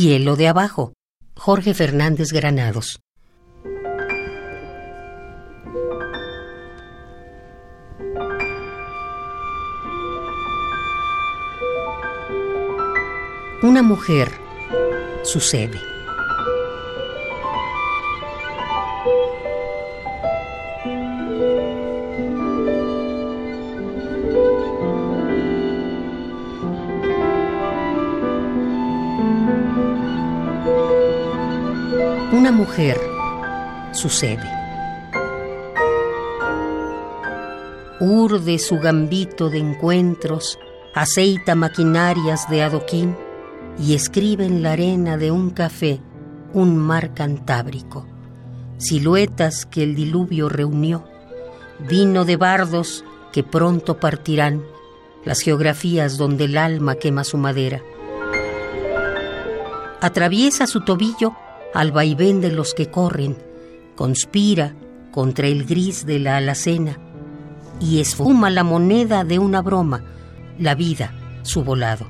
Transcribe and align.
Cielo 0.00 0.36
de 0.36 0.46
abajo. 0.46 0.92
Jorge 1.34 1.74
Fernández 1.74 2.30
Granados. 2.32 3.00
Una 13.60 13.82
mujer 13.82 14.30
sucede. 15.24 15.80
Una 32.30 32.52
mujer 32.52 33.00
sucede. 33.92 34.46
Urde 38.00 38.58
su 38.58 38.78
gambito 38.78 39.48
de 39.48 39.56
encuentros, 39.56 40.58
aceita 40.94 41.54
maquinarias 41.54 42.46
de 42.50 42.62
adoquín 42.62 43.16
y 43.78 43.94
escribe 43.94 44.44
en 44.44 44.62
la 44.62 44.72
arena 44.72 45.16
de 45.16 45.30
un 45.30 45.48
café 45.48 46.02
un 46.52 46.76
mar 46.76 47.14
cantábrico, 47.14 48.06
siluetas 48.76 49.64
que 49.64 49.82
el 49.82 49.94
diluvio 49.94 50.50
reunió, 50.50 51.04
vino 51.88 52.26
de 52.26 52.36
bardos 52.36 53.06
que 53.32 53.42
pronto 53.42 54.00
partirán, 54.00 54.62
las 55.24 55.40
geografías 55.40 56.18
donde 56.18 56.44
el 56.44 56.58
alma 56.58 56.96
quema 56.96 57.24
su 57.24 57.38
madera. 57.38 57.80
Atraviesa 60.02 60.66
su 60.66 60.82
tobillo 60.82 61.34
al 61.74 61.92
vaivén 61.92 62.40
de 62.40 62.50
los 62.50 62.74
que 62.74 62.86
corren, 62.86 63.36
conspira 63.94 64.74
contra 65.10 65.46
el 65.46 65.64
gris 65.64 66.06
de 66.06 66.18
la 66.18 66.36
alacena 66.36 66.98
y 67.80 68.00
esfuma 68.00 68.50
la 68.50 68.64
moneda 68.64 69.24
de 69.24 69.38
una 69.38 69.62
broma, 69.62 70.04
la 70.58 70.74
vida, 70.74 71.12
su 71.42 71.64
volado. 71.64 72.06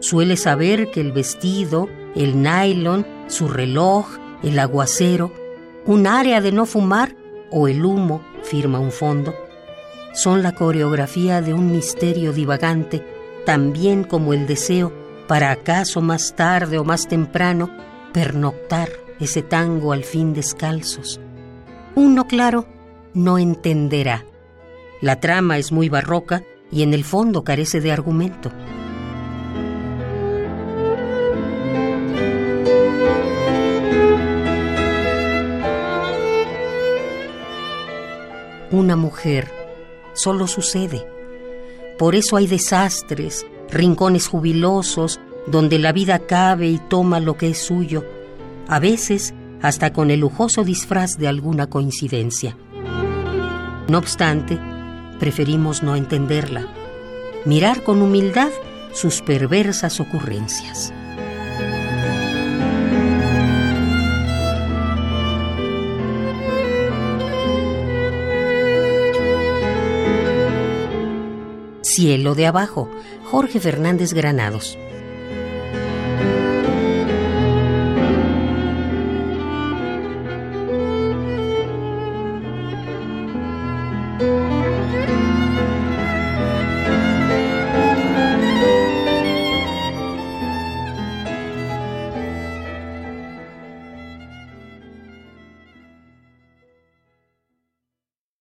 Suele 0.00 0.36
saber 0.36 0.90
que 0.90 1.00
el 1.00 1.12
vestido, 1.12 1.88
el 2.16 2.42
nylon, 2.42 3.06
su 3.28 3.48
reloj, 3.48 4.06
el 4.42 4.58
aguacero, 4.58 5.32
un 5.86 6.06
área 6.06 6.40
de 6.40 6.52
no 6.52 6.66
fumar 6.66 7.14
o 7.50 7.68
el 7.68 7.84
humo 7.84 8.22
firma 8.42 8.80
un 8.80 8.90
fondo, 8.90 9.34
son 10.12 10.42
la 10.42 10.52
coreografía 10.52 11.40
de 11.40 11.54
un 11.54 11.70
misterio 11.70 12.32
divagante, 12.32 13.04
también 13.46 14.04
como 14.04 14.32
el 14.32 14.46
deseo 14.46 14.92
para 15.28 15.50
acaso 15.50 16.00
más 16.00 16.34
tarde 16.34 16.78
o 16.78 16.84
más 16.84 17.06
temprano 17.06 17.70
pernoctar 18.12 18.88
ese 19.20 19.42
tango 19.42 19.92
al 19.92 20.04
fin 20.04 20.34
descalzos. 20.34 21.20
Uno, 21.94 22.26
claro, 22.26 22.66
no 23.14 23.38
entenderá. 23.38 24.24
La 25.00 25.20
trama 25.20 25.58
es 25.58 25.72
muy 25.72 25.88
barroca 25.88 26.42
y 26.70 26.82
en 26.82 26.94
el 26.94 27.04
fondo 27.04 27.44
carece 27.44 27.80
de 27.80 27.92
argumento. 27.92 28.50
Una 38.72 38.94
mujer 38.94 39.59
solo 40.20 40.46
sucede. 40.46 41.06
Por 41.98 42.14
eso 42.14 42.36
hay 42.36 42.46
desastres, 42.46 43.46
rincones 43.70 44.26
jubilosos, 44.26 45.20
donde 45.46 45.78
la 45.78 45.92
vida 45.92 46.20
cabe 46.20 46.68
y 46.68 46.78
toma 46.78 47.20
lo 47.20 47.36
que 47.36 47.50
es 47.50 47.58
suyo, 47.58 48.04
a 48.68 48.78
veces 48.78 49.34
hasta 49.62 49.92
con 49.92 50.10
el 50.10 50.20
lujoso 50.20 50.64
disfraz 50.64 51.18
de 51.18 51.28
alguna 51.28 51.68
coincidencia. 51.68 52.56
No 53.88 53.98
obstante, 53.98 54.58
preferimos 55.18 55.82
no 55.82 55.96
entenderla, 55.96 56.66
mirar 57.44 57.82
con 57.82 58.00
humildad 58.00 58.50
sus 58.92 59.20
perversas 59.20 60.00
ocurrencias. 60.00 60.92
Cielo 72.00 72.34
de 72.34 72.46
Abajo, 72.46 72.88
Jorge 73.30 73.60
Fernández 73.60 74.14
Granados. 74.14 74.78